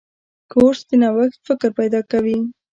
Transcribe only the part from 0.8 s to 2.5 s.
د نوښت فکر پیدا کوي.